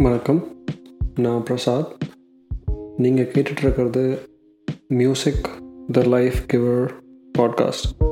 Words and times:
வணக்கம். 0.00 0.46
நான் 1.14 1.42
பிரசாத். 1.42 1.92
நீங்கள் 2.96 3.30
கேட்டுட்ருக்கிறது 3.30 4.18
music 4.88 5.48
the 5.92 6.02
life 6.02 6.34
giver 6.52 6.90
podcast 7.38 8.08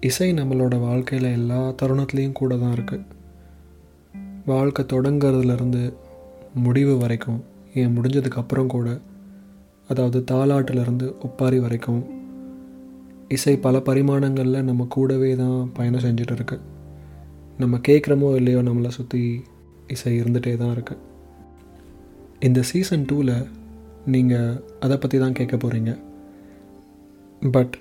இசை 0.00 0.32
நம்மளோட 0.32 0.80
வாழ்க்கையில் 0.80 1.32
எல்லா 1.32 1.68
தருணத்துலேயும் 1.68 2.32
கூட 2.32 2.56
தான் 2.56 2.74
இருக்குது 2.74 3.06
வாழ்க்கை 4.46 4.84
தொடங்கிறதுலேருந்து 4.84 5.92
முடிவு 6.54 6.98
வரைக்கும் 6.98 7.54
ஏன் 7.76 7.98
முடிஞ்சதுக்கு 7.98 8.36
அப்புறம் 8.36 8.66
கூட 8.66 8.98
அதாவது 9.88 10.24
தாலாட்டிலிருந்து 10.30 11.14
ஒப்பாரி 11.22 11.58
வரைக்கும் 11.58 12.14
இசை 13.28 13.56
பல 13.56 13.78
பரிமாணங்களில் 13.78 14.62
நம்ம 14.62 14.86
கூடவே 14.88 15.36
தான் 15.36 15.72
பயணம் 15.72 16.00
செஞ்சுட்டு 16.00 16.32
இருக்கு 16.32 16.60
நம்ம 17.58 17.76
கேட்குறோமோ 17.88 18.34
இல்லையோ 18.34 18.62
நம்மளை 18.62 18.88
சுற்றி 18.88 19.42
இசை 19.86 20.20
இருந்துகிட்டே 20.20 20.56
தான் 20.56 20.72
இருக்கு. 20.72 20.96
இந்த 22.40 22.62
சீசன் 22.62 23.06
டூவில் 23.12 23.46
நீங்கள் 24.06 24.62
அதை 24.80 24.96
பற்றி 24.96 25.18
தான் 25.18 25.32
கேட்க 25.32 25.56
போகிறீங்க 25.56 25.98
பட் 27.50 27.76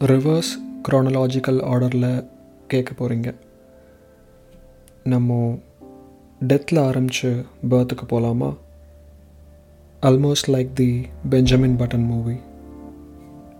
ரிவர்ஸ் 0.00 0.52
க்ரானலாஜிக்கல் 0.88 1.62
ஆர்டரில் 1.62 2.26
கேட்க 2.66 2.94
போகிறீங்க 2.98 3.34
நம்ம 5.04 5.58
டெத்தில் 6.48 6.80
ஆரம்பித்து 6.80 7.44
பேர்த்துக்கு 7.70 8.04
போகலாமா 8.06 8.54
almost 10.06 10.48
like 10.48 10.76
the 10.76 11.08
Benjamin 11.24 11.76
Button 11.76 12.02
movie. 12.14 12.40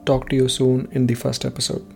Talk 0.04 0.28
to 0.28 0.36
you 0.36 0.48
soon 0.48 0.88
in 0.92 1.06
the 1.08 1.14
first 1.14 1.44
episode. 1.44 1.95